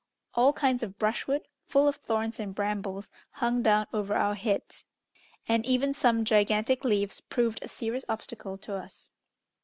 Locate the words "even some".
5.63-6.25